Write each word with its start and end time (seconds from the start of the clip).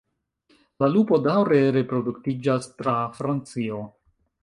La 0.83 0.89
lupo 0.93 1.19
daŭre 1.27 1.61
reproduktiĝas 1.77 2.69
tra 2.81 2.99
Francio. 3.23 3.89